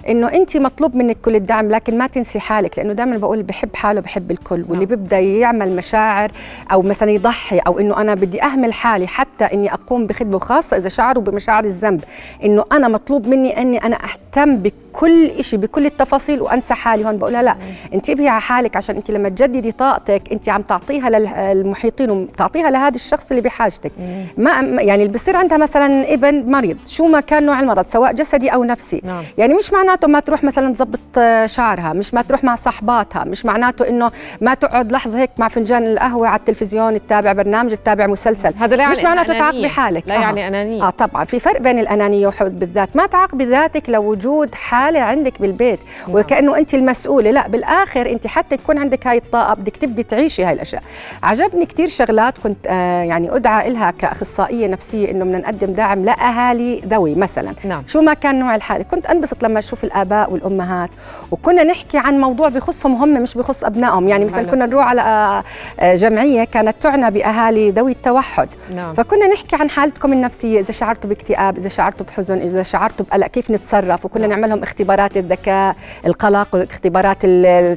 إنه 0.09 0.27
انت 0.27 0.57
مطلوب 0.57 0.95
منك 0.95 1.17
كل 1.25 1.35
الدعم 1.35 1.69
لكن 1.69 1.97
ما 1.97 2.07
تنسي 2.07 2.39
حالك 2.39 2.79
لأنه 2.79 2.93
دائما 2.93 3.17
بقول 3.17 3.43
بحب 3.43 3.75
حاله 3.75 4.01
بحب 4.01 4.31
الكل 4.31 4.65
واللي 4.69 4.85
بيبدأ 4.85 5.19
يعمل 5.19 5.75
مشاعر 5.79 6.31
أو 6.71 6.81
مثلا 6.81 7.11
يضحي 7.11 7.59
أو 7.59 7.79
إنه 7.79 8.01
أنا 8.01 8.15
بدي 8.15 8.43
أهمل 8.43 8.73
حالي 8.73 9.07
حتى 9.07 9.45
إني 9.45 9.73
أقوم 9.73 10.07
بخدمة 10.07 10.35
وخاصة 10.35 10.77
إذا 10.77 10.89
شعروا 10.89 11.23
بمشاعر 11.23 11.65
الذنب 11.65 12.03
إنه 12.43 12.63
أنا 12.71 12.87
مطلوب 12.87 13.27
مني 13.27 13.61
إني 13.61 13.85
أنا 13.85 13.97
أهتم 14.03 14.57
بكل 14.57 15.43
شيء 15.43 15.59
بكل 15.59 15.85
التفاصيل 15.85 16.41
وأنسى 16.41 16.73
حالي 16.73 17.05
هون. 17.05 17.17
بقولها 17.17 17.43
لا 17.43 17.55
انتبهي 17.93 18.27
على 18.27 18.41
حالك 18.41 18.75
عشان 18.75 18.95
أنت 18.95 19.11
لما 19.11 19.29
تجددي 19.29 19.71
طاقتك 19.71 20.21
أنت 20.31 20.49
عم 20.49 20.61
تعطيها 20.61 21.09
للمحيطين 21.09 22.11
وتعطيها 22.11 22.69
لهذا 22.69 22.95
الشخص 22.95 23.31
اللي 23.31 23.41
بحاجتك. 23.41 23.91
ما 24.37 24.51
يعني 24.61 25.03
اللي 25.03 25.13
بصير 25.13 25.37
عندها 25.37 25.57
مثلا 25.57 26.13
ابن 26.13 26.51
مريض 26.51 26.77
شو 26.87 27.05
ما 27.07 27.19
كان 27.19 27.45
نوع 27.45 27.59
المرض 27.59 27.85
سواء 27.85 28.13
جسدي 28.13 28.49
أو 28.49 28.63
نفسي. 28.63 29.01
نعم. 29.03 29.23
يعني 29.37 29.53
مش 29.53 29.73
معناته 29.73 30.07
ما 30.07 30.19
تروح 30.19 30.43
مثلا 30.43 30.73
تظبط 30.73 30.99
شعرها 31.45 31.93
مش 31.93 32.13
ما 32.13 32.21
تروح 32.21 32.43
مع 32.43 32.55
صحباتها 32.55 33.23
مش 33.23 33.45
معناته 33.45 33.89
إنه 33.89 34.11
ما 34.41 34.53
تقعد 34.53 34.91
لحظة 34.91 35.19
هيك 35.19 35.29
مع 35.37 35.47
فنجان 35.47 35.68
القهوة 35.77 36.27
على 36.27 36.39
التلفزيون 36.39 37.05
تتابع 37.05 37.33
برنامج 37.33 37.71
تتابع 37.71 38.07
مسلسل. 38.07 38.53
هذا 38.59 38.75
لا 38.75 38.81
يعني 38.81 38.91
مش 38.95 39.03
معناته. 39.03 39.37
تعاقبي 39.37 39.69
حالك. 39.69 40.07
لا 40.07 40.17
آه. 40.17 40.21
يعني 40.21 40.47
أنانية. 40.47 40.87
آه 40.87 40.89
طبعا. 40.89 41.23
في 41.23 41.39
فرق 41.39 41.61
بين 41.61 41.79
الأنانية 41.79 42.27
وحب 42.27 42.59
بالذات 42.59 42.95
ما 42.95 43.05
تعاقبي 43.05 43.45
ذاتك 43.45 43.89
لوجود 43.89 44.55
حالة 44.55 44.99
عندك 44.99 45.41
بالبيت 45.41 45.79
وكأنه 46.09 46.57
أنت 46.57 46.73
المسؤولة. 46.73 47.31
لا 47.31 47.47
بالآخر 47.47 48.09
أنت 48.09 48.27
حتى 48.27 48.55
يكون 48.55 48.77
عندك 48.77 49.07
هاي 49.07 49.17
الطاقة 49.17 49.53
بدك 49.53 49.77
تبدي 49.77 50.03
تعيشي 50.03 50.43
هاي 50.45 50.53
الأشياء. 50.53 50.83
عجبني 51.23 51.65
كثير 51.65 51.87
شغلات 51.87 52.37
كنت 52.37 52.67
آه 52.67 53.03
يعني 53.03 53.35
أدعى 53.35 53.69
لها 53.69 53.91
كأخصائية 53.91 54.67
نفسية 54.67 55.11
إنه 55.11 55.25
بدنا 55.25 55.37
نقدم 55.37 55.73
دعم 55.73 56.05
لأهالي 56.05 56.81
ذوي 56.87 57.15
مثلا. 57.15 57.51
نعم. 57.65 57.83
شو 57.87 58.01
ما 58.01 58.13
كان 58.13 58.39
نوع 58.39 58.55
الحالة. 58.55 58.83
كنت 58.83 59.05
أنبسط 59.05 59.43
لما 59.43 59.59
أشوف 59.59 59.83
الآباء 59.83 60.31
والأمهات 60.31 60.89
وكنا 61.31 61.63
نحكي 61.63 61.97
عن 61.97 62.19
موضوع 62.19 62.49
بخصهم 62.49 62.95
هم 62.95 63.21
مش 63.21 63.35
بخص 63.37 63.63
أبنائهم. 63.63 64.07
يعني 64.07 64.25
مثلا 64.25 64.39
حلو. 64.39 64.51
كنا 64.51 64.65
نروح 64.65 64.87
على 64.87 65.01
آه، 65.01 65.43
جمعية 65.83 66.43
كانت 66.43 66.75
تعنى 66.81 67.11
بأهالي 67.11 67.71
ذوي 67.71 67.91
التوحد. 67.91 68.49
نعم. 68.75 68.93
فكنا 68.93 69.27
نحكي 69.27 69.55
عن 69.55 69.69
حالتكم 69.69 70.13
النفسية 70.13 70.59
إذا 70.59 70.71
شعرتوا 70.71 71.09
باكتئاب 71.09 71.57
إذا 71.57 71.69
شعرتوا 71.69 72.05
بحزن 72.05 72.37
إذا 72.37 72.63
شعرتوا 72.63 73.05
بقلق 73.05 73.27
كيف 73.27 73.51
نتصرف؟ 73.51 74.05
وكنا 74.05 74.27
نعمل 74.27 74.49
لهم 74.49 74.63
اختبارات 74.63 75.17
الذكاء 75.17 75.75
القلق 76.05 76.55
واختبارات 76.55 77.25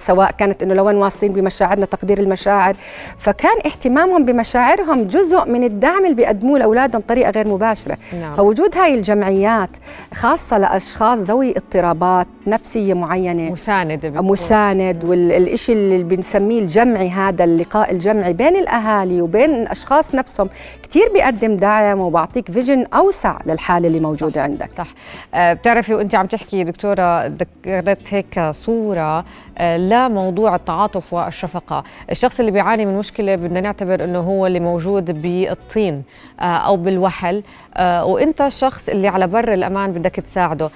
سواء 0.01 0.31
كانت 0.31 0.63
إنه 0.63 0.75
لوين 0.75 0.97
واصلين 0.97 1.33
بمشاعرنا 1.33 1.87
تقدير 1.87 2.19
المشاعر. 2.19 2.75
فكان 3.17 3.57
اهتمامهم 3.67 4.25
بمشاعرهم 4.25 5.03
جزء 5.03 5.45
من 5.45 5.65
الدعم 5.65 6.05
اللي 6.05 6.17
بيقدموه 6.17 6.59
لأولادهم 6.59 7.01
بطريقة 7.01 7.31
غير 7.31 7.49
مباشرة. 7.49 7.97
نعم. 8.21 8.35
فوجود 8.35 8.77
هاي 8.77 8.95
الجمعيات 8.95 9.71
خاصة 10.15 10.59
لأشخاص 10.59 11.19
ذوي 11.19 11.51
اضطرابات 11.57 12.27
نفسية 12.47 12.95
معينة. 12.95 13.53
مساندة 13.53 14.09
بتكون. 14.09 14.27
مساند 14.27 15.05
والشيء 15.05 15.75
اللي 15.77 16.03
بنسميه 16.03 16.61
الجمعي 16.61 17.11
هذا 17.11 17.45
اللي 17.45 17.65
اللقاء 17.75 17.93
الجمعي 17.93 18.33
بين 18.33 18.57
الأهالي 18.57 19.23
وبين 19.23 19.51
الأشخاص 19.51 20.15
نفسهم. 20.15 20.49
كثير 20.83 21.03
بيقدم 21.15 21.57
دعم 21.57 22.01
وبعطيك 22.01 22.51
فيجن 22.51 22.87
أوسع 22.95 23.39
للحالة 23.47 23.89
اللي 23.89 24.01
موجودة 24.01 24.33
صح 24.41 24.43
عندك. 24.43 24.73
صح. 24.75 24.87
آه 25.35 25.53
بتعرفي 25.53 25.95
وأنت 25.95 26.15
عم 26.15 26.27
تحكي 26.27 26.65
دكتورة 26.65 27.27
ذكرت 27.27 28.15
هيك 28.15 28.41
صورة 28.51 29.25
آه 29.59 29.77
لموضوع 29.77 30.55
التعاطف 30.55 31.13
والشفقة. 31.13 31.85
الشخص 32.11 32.41
اللي 32.41 32.53
بيعاني 32.53 32.87
من 32.87 32.99
مشكلة 32.99 33.35
بدنا 33.35 33.61
نعتبر 33.61 34.05
إنه 34.05 34.19
هو 34.21 34.47
اللي 34.47 34.61
موجود 34.61 35.23
بالطين 35.23 36.03
آه 36.41 36.43
أو 36.43 36.77
بالوحل. 36.77 37.43
وأنت 37.81 38.41
الشخص 38.41 38.89
اللي 38.89 39.09
على 39.09 39.27
بر 39.27 39.53
الأمان 39.53 39.93
بدك 39.93 40.15
تساعده. 40.17 40.71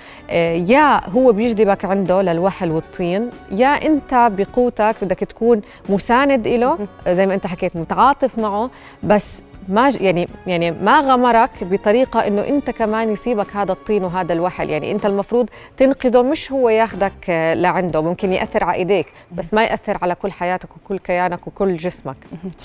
يا 0.69 1.11
هو 1.11 1.33
بيجذبك 1.33 1.85
عنده 1.85 2.23
للوحل 2.23 2.71
والطين 2.71 3.31
يا 3.51 3.69
أنت 3.87 4.31
بقوتك 4.39 4.97
بدك 5.03 5.19
تكون 5.19 5.61
مساند 5.89 6.49
له 6.49 6.76
زي 7.09 7.27
ما 7.27 7.35
انت 7.35 7.47
حكيت 7.47 7.77
متعاطف 7.77 8.39
معه 8.39 8.71
بس 9.03 9.41
ما 9.69 9.93
يعني 10.01 10.29
يعني 10.47 10.71
ما 10.71 11.01
غمرك 11.01 11.51
بطريقة 11.61 12.27
إنه 12.27 12.49
أنت 12.49 12.71
كمان 12.71 13.11
يصيبك 13.11 13.57
هذا 13.57 13.73
الطين 13.73 14.05
وهذا 14.05 14.33
الوحل. 14.33 14.71
يعني 14.71 14.93
أنت 14.93 15.07
المفروض 15.07 15.49
تنقذه 15.77 16.23
مش 16.23 16.53
هو 16.53 16.69
ياخذك 16.69 17.31
لعنده. 17.57 18.03
ممكن 18.03 18.33
يأثر 18.33 18.65
على 18.65 18.75
إيديك 18.77 19.07
بس 19.33 19.55
ما 19.55 19.65
يأثر 19.65 19.99
على 20.03 20.15
كل 20.15 20.33
حياتك 20.33 20.69
وكل 20.77 20.99
كيانك 20.99 21.47
وكل 21.47 21.77
جسمك. 21.77 22.17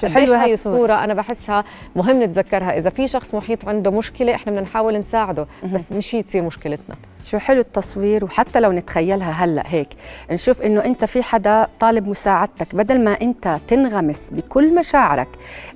حلوة 0.04 0.44
هاي 0.44 0.54
الصورة 0.54 0.94
أنا 0.94 1.14
بحسها 1.14 1.64
مهم 1.96 2.24
نتذكرها. 2.24 2.78
إذا 2.78 2.90
في 2.90 3.08
شخص 3.08 3.36
محيط 3.36 3.68
عنده 3.68 3.92
مشكلة 3.92 4.36
إحنا 4.36 4.52
بدنا 4.52 4.64
نحاول 4.64 4.98
نساعده 5.00 5.48
بس 5.74 5.92
مش 5.92 6.16
هي 6.16 6.24
تصير 6.24 6.44
مشكلتنا. 6.44 6.96
شو 7.26 7.38
حلو 7.38 7.60
التصوير 7.60 8.26
وحتى 8.26 8.60
لو 8.60 8.72
نتخيلها 8.72 9.32
هلأ 9.32 9.64
هيك. 9.66 9.88
نشوف 10.32 10.62
إنه 10.62 10.86
أنت 10.86 11.06
في 11.06 11.24
حدا 11.24 11.68
طالب 11.80 12.08
مساعدتك 12.08 12.76
بدل 12.76 13.04
ما 13.04 13.18
أنت 13.22 13.58
تنغمس 13.68 14.30
بكل 14.32 14.76
مشاعرك 14.76 15.28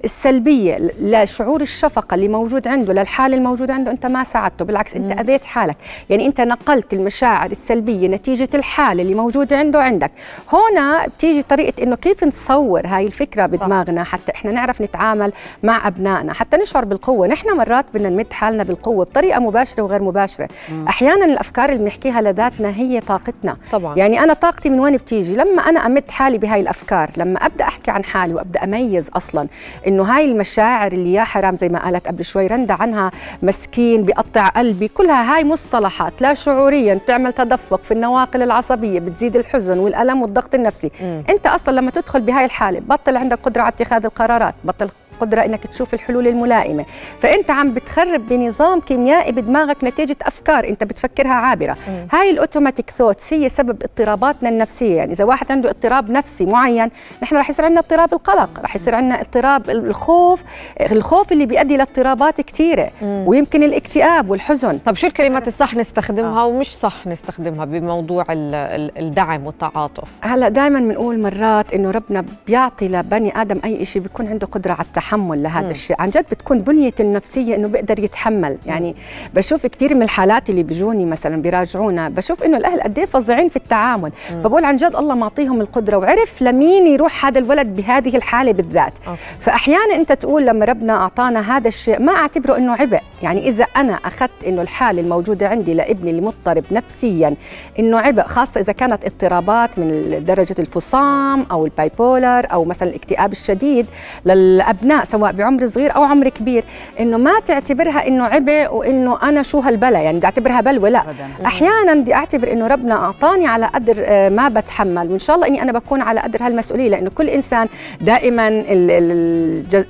السلبية 0.03 0.77
لشعور 1.01 1.61
الشفقة 1.61 2.15
اللي 2.15 2.27
موجود 2.27 2.67
عنده 2.67 2.93
للحاله 2.93 3.37
الموجوده 3.37 3.73
عنده 3.73 3.91
أنت 3.91 4.05
ما 4.05 4.23
ساعدته. 4.23 4.65
بالعكس 4.65 4.95
أنت 4.95 5.19
اذيت 5.19 5.45
حالك. 5.45 5.77
يعني 6.09 6.25
أنت 6.25 6.41
نقلت 6.41 6.93
المشاعر 6.93 7.51
السلبية 7.51 8.07
نتيجة 8.07 8.49
الحاله 8.53 9.01
اللي 9.01 9.13
موجوده 9.13 9.57
عنده 9.57 9.83
عندك. 9.83 10.11
هنا 10.53 11.07
بتيجي 11.07 11.41
طريقة 11.41 11.83
إنه 11.83 11.95
كيف 11.95 12.23
نصور 12.23 12.81
هاي 12.87 13.05
الفكرة 13.05 13.45
بدماغنا 13.45 14.03
حتى 14.03 14.31
إحنا 14.31 14.51
نعرف 14.51 14.81
نتعامل 14.81 15.31
مع 15.63 15.87
أبنائنا. 15.87 16.33
حتى 16.33 16.57
نشعر 16.57 16.85
بالقوة. 16.85 17.27
نحن 17.27 17.57
مرات 17.57 17.85
بدنا 17.93 18.09
نمد 18.09 18.33
حالنا 18.33 18.63
بالقوة 18.63 19.05
بطريقة 19.05 19.39
مباشرة 19.39 19.83
وغير 19.83 20.01
مباشرة. 20.01 20.49
أحيانا 20.87 21.25
الأفكار 21.35 21.69
اللي 21.69 21.83
بنحكيها 21.83 22.21
لذاتنا 22.21 22.69
هي 22.69 22.99
طاقتنا. 22.99 23.57
طبعا. 23.71 23.97
يعني 23.97 24.19
أنا 24.23 24.33
طاقتي 24.33 24.69
من 24.69 24.79
وين 24.79 24.97
بتيجي؟ 24.97 25.35
لما 25.35 25.61
أنا 25.61 25.85
أمد 25.85 26.11
حالي 26.11 26.37
بهاي 26.37 26.61
الأفكار 26.61 27.11
لما 27.17 27.45
أبدأ 27.45 27.63
أحكي 27.63 27.91
عن 27.91 28.03
حالي 28.03 28.33
وأبدأ 28.33 28.63
أميز 28.63 29.09
أصلا 29.15 29.47
إنه 29.87 30.03
هاي 30.03 30.25
المشاعر 30.25 30.91
اللي 30.91 31.13
يا 31.13 31.23
حرام 31.23 31.55
زي 31.55 31.69
ما 31.69 31.79
قالت 31.79 32.07
قبل 32.07 32.25
شوي 32.25 32.47
رندا 32.47 32.73
عنها 32.73 33.11
مسكين 33.43 34.03
بيقطع 34.03 34.47
قلبي 34.47 34.87
كلها 34.87 35.35
هاي 35.35 35.43
مصطلحات 35.43 36.21
لا 36.21 36.33
شعوريا 36.33 36.95
بتعمل 36.95 37.33
تدفق 37.33 37.83
في 37.83 37.91
النواقل 37.91 38.41
العصبية 38.43 38.99
بتزيد 38.99 39.35
الحزن 39.35 39.77
والألم 39.79 40.21
والضغط 40.21 40.55
النفسي. 40.55 40.91
م. 41.01 41.21
أنت 41.29 41.47
أصلا 41.47 41.75
لما 41.75 41.91
تدخل 41.91 42.21
بهاي 42.21 42.45
الحالة 42.45 42.79
بطل 42.79 43.17
عندك 43.17 43.39
قدرة 43.43 43.61
على 43.61 43.69
اتخاذ 43.69 44.05
القرارات 44.05 44.55
بطل 44.63 44.89
قدرة 45.19 45.45
إنك 45.45 45.67
تشوف 45.67 45.93
الحلول 45.93 46.27
الملائمة. 46.27 46.85
فأنت 47.19 47.51
عم 47.51 47.73
بتخرب 47.73 48.27
بنظام 48.27 48.79
كيميائي 48.79 49.31
بدماغك 49.31 49.83
نتيجة 49.83 50.15
أفكار 50.21 50.67
أنت 50.67 50.83
بتفكرها 50.83 51.31
عابرة. 51.33 51.73
م. 51.73 52.15
هاي 52.15 52.29
الأوتوماتيك 52.29 52.89
ثوتس 52.89 53.33
هي 53.33 53.49
سبب 53.49 53.83
اضطراباتنا 53.83 54.49
النفسية. 54.49 54.95
يعني 54.95 55.11
إذا 55.11 55.23
واحد 55.23 55.51
عنده 55.51 55.69
اضطراب 55.69 56.11
نفسي 56.11 56.45
معين 56.45 56.87
نحن 57.23 57.35
رح 57.35 57.49
يصير 57.49 57.65
عندنا 57.65 57.79
اضطراب 57.79 58.13
القلق 58.13 58.59
رح 58.63 58.75
يصير 58.75 58.95
عندنا 58.95 59.21
اضطراب 59.21 59.69
الخوف. 59.69 60.43
الخوف 60.91 61.31
اللي 61.31 61.45
بيؤدي 61.45 61.77
لاضطرابات 61.77 62.41
كثيرة 62.41 62.89
ويمكن 63.01 63.63
الاكتئاب 63.63 64.29
والحزن. 64.29 64.77
طب 64.77 64.95
شو 64.95 65.07
الكلمات 65.07 65.47
الصح 65.47 65.75
نستخدمها 65.75 66.41
آه. 66.41 66.45
ومش 66.45 66.77
صح 66.77 67.07
نستخدمها 67.07 67.65
بموضوع 67.65 68.25
الدعم 68.29 69.45
والتعاطف؟ 69.45 70.09
هلأ 70.21 70.49
دائما 70.49 70.79
بنقول 70.79 71.19
مرات 71.19 71.73
إنه 71.73 71.91
ربنا 71.91 72.25
بيعطي 72.47 72.87
لبني 72.87 73.41
آدم 73.41 73.59
أي 73.65 73.85
شيء 73.85 74.01
بيكون 74.01 74.27
عنده 74.27 74.47
قدرة 74.47 74.71
على 74.73 74.81
التحمل 74.81 75.04
لهذا 75.13 75.71
الشيء. 75.71 75.95
عن 75.99 76.09
جد 76.09 76.25
بتكون 76.31 76.59
بنيته 76.59 77.01
النفسية 77.01 77.55
إنه 77.55 77.67
بيقدر 77.67 77.99
يتحمل. 77.99 78.57
يعني 78.65 78.95
بشوف 79.33 79.65
كثير 79.65 79.95
من 79.95 80.03
الحالات 80.03 80.49
اللي 80.49 80.63
بيجوني 80.63 81.05
مثلا 81.05 81.41
بيراجعونا 81.41 82.09
بشوف 82.09 82.43
إنه 82.43 82.57
الأهل 82.57 82.81
قد 82.81 82.99
إيه 82.99 83.05
فظيعين 83.05 83.49
في 83.49 83.55
التعامل. 83.55 84.11
فبقول 84.43 84.65
عن 84.65 84.75
جد 84.75 84.95
الله 84.95 85.15
معطيهم 85.15 85.61
القدرة 85.61 85.97
وعرف 85.97 86.41
لمين 86.41 86.87
يروح 86.87 87.25
هذا 87.25 87.39
الولد 87.39 87.75
بهذه 87.75 88.17
الحالة 88.17 88.51
بالذات. 88.51 88.93
أوكي. 89.07 89.19
فاحيانا 89.39 89.95
أنت 89.95 90.11
تقول 90.11 90.45
لما 90.45 90.65
ربنا 90.65 90.93
أعطانا 90.93 91.57
هذا 91.57 91.67
الشيء 91.67 92.01
ما 92.01 92.11
أعتبره 92.15 92.57
إنه 92.57 92.73
عبء. 92.73 92.99
يعني 93.23 93.47
إذا 93.47 93.63
أنا 93.63 93.93
أخذت 93.93 94.43
إنه 94.47 94.61
الحالة 94.61 95.01
الموجودة 95.01 95.47
عندي 95.47 95.73
لابني 95.73 96.11
المضطرب 96.11 96.63
نفسيا 96.71 97.35
إنه 97.79 97.99
عبء 97.99 98.23
خاصة 98.23 98.61
إذا 98.61 98.73
كانت 98.73 99.05
اضطرابات 99.05 99.79
من 99.79 100.21
درجة 100.27 100.55
الفصام 100.59 101.45
أو 101.51 101.65
البايبولر 101.65 102.47
أو 102.51 102.65
مثلا 102.65 102.89
الاكتئاب 102.89 103.31
الشديد 103.31 103.85
للأبناء 104.25 104.94
سواء 105.03 105.31
بعمر 105.31 105.65
صغير 105.67 105.95
أو 105.95 106.03
عمر 106.03 106.29
كبير 106.29 106.63
إنه 106.99 107.17
ما 107.17 107.39
تعتبرها 107.39 108.07
إنه 108.07 108.23
عبء 108.23 108.73
وإنه 108.73 109.17
أنا 109.23 109.43
شو 109.43 109.59
هالبلا 109.59 109.99
يعني 109.99 110.17
بدي 110.17 110.25
أعتبرها 110.25 110.61
بلوة 110.61 110.89
لا. 110.89 111.03
أحيانا 111.45 111.93
بدي 111.93 112.13
أعتبر 112.13 112.51
إنه 112.51 112.67
ربنا 112.67 112.95
أعطاني 112.95 113.47
على 113.47 113.65
قدر 113.65 113.95
ما 114.29 114.49
بتحمل 114.49 115.11
وإن 115.11 115.19
شاء 115.19 115.35
الله 115.35 115.47
إني 115.47 115.61
أنا 115.61 115.71
بكون 115.71 116.01
على 116.01 116.19
قدر 116.19 116.43
هالمسؤولية 116.43 116.89
لأنه 116.89 117.09
كل 117.09 117.29
إنسان 117.29 117.67
دائما 118.01 118.47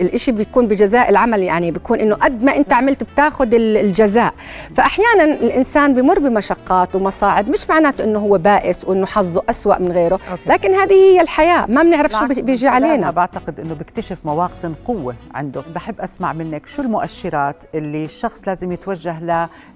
الشيء 0.01 0.33
بيكون 0.33 0.67
بجزاء 0.67 1.09
العمل 1.09 1.43
يعني 1.43 1.71
بيكون 1.71 1.99
إنه 1.99 2.15
قد 2.15 2.43
ما 2.43 2.55
أنت 2.55 2.73
عملت 2.73 3.03
بتاخذ 3.03 3.49
الجزاء. 3.53 4.33
فاحيانا 4.75 5.23
الإنسان 5.23 5.93
بمر 5.93 6.19
بمشقات 6.19 6.95
ومصاعب 6.95 7.49
مش 7.49 7.69
معناته 7.69 8.03
إنه 8.03 8.19
هو 8.19 8.37
بائس 8.37 8.85
وإنه 8.85 9.05
حظه 9.05 9.43
أسوأ 9.49 9.79
من 9.79 9.91
غيره 9.91 10.19
لكن 10.47 10.73
هذه 10.73 10.93
هي 10.93 11.21
الحياة 11.21 11.65
ما 11.69 11.83
بنعرف 11.83 12.11
شو 12.11 12.27
بيجي 12.27 12.67
علينا. 12.67 13.11
بعتقد 13.11 13.59
إنه 13.59 13.73
بيكتشف 13.73 14.17
مواطن 14.25 14.73
قوة 14.87 14.94
عنده. 15.33 15.61
بحب 15.75 16.01
أسمع 16.01 16.33
منك 16.33 16.67
شو 16.67 16.81
المؤشرات 16.81 17.63
اللي 17.75 18.05
الشخص 18.05 18.47
لازم 18.47 18.71
يتوجه 18.71 19.19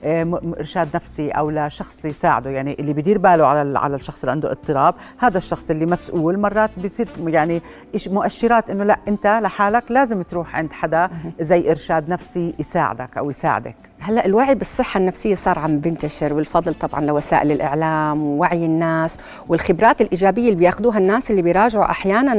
لارشاد 0.04 0.90
نفسي 0.96 1.30
أو 1.32 1.50
لشخص 1.50 2.06
يساعده 2.06 2.50
يعني 2.50 2.74
اللي 2.80 2.94
بيدير 2.94 3.18
باله 3.18 3.46
على 3.46 3.80
على 3.80 3.96
الشخص 3.96 4.20
اللي 4.20 4.32
عنده 4.32 4.52
اضطراب. 4.52 4.96
هذا 5.18 5.38
الشخص 5.38 5.70
اللي 5.70 5.86
مسؤول 5.86 6.40
مرات 6.40 6.70
بيصير 6.78 7.08
يعني 7.28 7.62
مؤشرات 8.08 8.70
إنه 8.70 8.84
لا 8.84 9.00
أنت 9.08 9.28
لحالك 9.28 9.92
لازم 9.92 10.22
تروح 10.22 10.56
عند 10.56 10.74
حدا 10.74 11.10
زي 11.40 11.72
إرشاد 11.72 12.10
نفسي 12.10 12.56
يساعدك 12.60 13.18
أو 13.18 13.30
يساعدك. 13.30 13.89
هلا 14.02 14.26
الوعي 14.26 14.56
بالصحة 14.56 14.98
النفسية 14.98 15.36
صار 15.36 15.60
عم 15.60 15.80
بنتشر 15.80 16.34
والفضل 16.34 16.74
طبعا 16.74 17.02
لوسائل 17.06 17.52
الإعلام 17.52 18.24
ووعي 18.24 18.66
الناس 18.66 19.18
والخبرات 19.48 20.02
الإيجابية 20.02 20.44
اللي 20.46 20.56
بياخذوها 20.60 20.98
الناس 20.98 21.32
اللي 21.32 21.42
بيراجعوا 21.42 21.86
أحيانا 21.86 22.34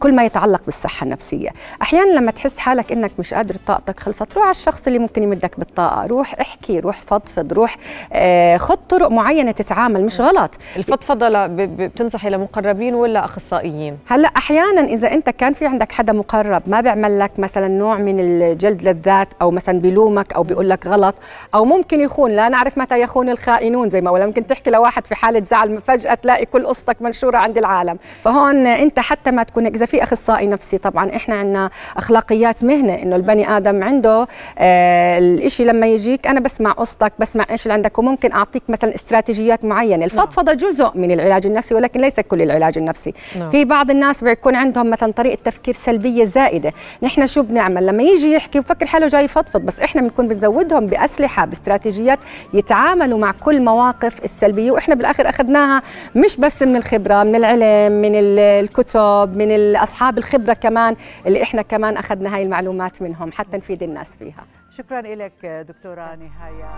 كل 0.00 0.14
ما 0.14 0.24
يتعلق 0.24 0.62
بالصحة 0.64 1.04
النفسية. 1.04 1.48
أحيانا 1.82 2.10
لما 2.18 2.30
تحس 2.30 2.58
حالك 2.58 2.92
إنك 2.92 3.10
مش 3.18 3.34
قادر 3.34 3.54
طاقتك 3.66 4.00
خلصت 4.00 4.34
روح 4.34 4.44
على 4.44 4.50
الشخص 4.50 4.86
اللي 4.86 4.98
ممكن 4.98 5.22
يمدك 5.22 5.58
بالطاقة 5.58 6.06
روح 6.06 6.40
احكي 6.40 6.80
روح 6.80 7.00
فضفض 7.02 7.52
روح 7.52 7.76
آه 8.12 8.56
خذ 8.56 8.76
طرق 8.88 9.10
معينة 9.10 9.50
تتعامل 9.50 10.04
مش 10.04 10.20
غلط. 10.20 10.58
الفضفضة 10.76 11.46
بتنصحي 11.46 12.30
لمقربين 12.30 12.94
ولا 12.94 13.24
أخصائيين؟ 13.24 13.98
هلا 14.06 14.28
أحيانا 14.28 14.80
إذا 14.80 15.12
أنت 15.12 15.30
كان 15.30 15.52
في 15.52 15.66
عندك 15.66 15.92
حدا 15.92 16.12
مقرب 16.12 16.62
ما 16.66 16.80
بيعمل 16.80 17.18
لك 17.18 17.38
مثلا 17.38 17.68
نوع 17.68 17.96
من 17.98 18.20
الجلد 18.20 18.82
للذات 18.82 19.28
أو 19.42 19.50
مثلا 19.50 19.80
بيلومك 19.80 20.32
أو 20.32 20.42
بيقول 20.42 20.59
لك 20.68 20.86
غلط 20.86 21.14
أو 21.54 21.64
ممكن 21.64 22.00
يخون 22.00 22.30
لا 22.30 22.48
نعرف 22.48 22.78
متى 22.78 23.00
يخون 23.00 23.28
الخائنون 23.28 23.88
زي 23.88 24.00
ما 24.00 24.10
ولا 24.10 24.26
ممكن 24.26 24.46
تحكي 24.46 24.70
لواحد 24.70 25.06
في 25.06 25.14
حالة 25.14 25.42
زعل 25.42 25.80
فجأة 25.80 26.14
تلاقي 26.14 26.46
كل 26.46 26.66
قصتك 26.66 27.02
منشورة 27.02 27.36
عند 27.36 27.58
العالم. 27.58 27.98
فهون 28.22 28.66
أنت 28.66 28.98
حتى 28.98 29.30
ما 29.30 29.42
تكون 29.42 29.66
إذا 29.66 29.86
في 29.86 30.02
أخصائي 30.02 30.46
نفسي 30.46 30.78
طبعا 30.78 31.16
إحنا 31.16 31.34
عندنا 31.34 31.70
أخلاقيات 31.96 32.64
مهنة 32.64 32.94
إنه 32.94 33.16
البني 33.16 33.56
آدم 33.56 33.84
عنده 33.84 34.26
آه 34.58 35.18
الشيء 35.18 35.66
لما 35.66 35.86
يجيك 35.86 36.26
أنا 36.26 36.40
بسمع 36.40 36.72
قصتك 36.72 37.12
بسمع 37.18 37.46
إيش 37.50 37.62
اللي 37.62 37.74
عندك 37.74 37.98
وممكن 37.98 38.32
أعطيك 38.32 38.62
مثلا 38.68 38.94
استراتيجيات 38.94 39.64
معينة. 39.64 40.04
الفضفضة 40.04 40.52
جزء 40.52 40.90
من 40.94 41.10
العلاج 41.10 41.46
النفسي 41.46 41.74
ولكن 41.74 42.00
ليس 42.00 42.20
كل 42.20 42.42
العلاج 42.42 42.78
النفسي. 42.78 43.14
نعم. 43.38 43.50
في 43.50 43.64
بعض 43.64 43.90
الناس 43.90 44.24
بيكون 44.24 44.54
عندهم 44.54 44.90
مثلا 44.90 45.12
طريقة 45.12 45.38
تفكير 45.44 45.74
سلبية 45.74 46.24
زائدة. 46.24 46.72
نحن 47.02 47.26
شو 47.26 47.42
بنعمل؟ 47.42 47.86
لما 47.86 48.02
يجي 48.02 48.32
يحكي 48.32 48.58
وفكر 48.58 48.86
حاله 48.86 49.06
جاي 49.06 49.24
يفضفض 49.24 49.60
بس 49.60 49.80
إحنا 49.80 50.02
بنكون 50.02 50.28
بنزودهم 50.50 50.86
بأسلحة 50.86 51.44
باستراتيجيات 51.44 52.18
يتعاملوا 52.54 53.18
مع 53.18 53.32
كل 53.32 53.62
مواقف 53.62 54.24
السلبية. 54.24 54.70
وإحنا 54.70 54.94
بالآخر 54.94 55.28
أخذناها 55.28 55.82
مش 56.16 56.36
بس 56.36 56.62
من 56.62 56.76
الخبرة 56.76 57.22
من 57.22 57.34
العلم 57.34 57.92
من 57.92 58.10
الكتب 58.38 59.36
من 59.36 59.76
أصحاب 59.76 60.18
الخبرة 60.18 60.52
كمان 60.52 60.96
اللي 61.26 61.42
إحنا 61.42 61.62
كمان 61.62 61.96
أخذنا 61.96 62.34
هاي 62.34 62.42
المعلومات 62.42 63.02
منهم 63.02 63.32
حتى 63.32 63.56
نفيد 63.56 63.82
الناس 63.82 64.16
فيها. 64.16 64.44
شكرا 64.70 65.00
لك 65.00 65.64
دكتورة 65.68 66.16
نهاية. 66.16 66.70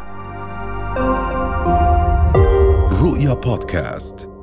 رؤيا 3.03 3.35
بودكاست. 3.35 4.42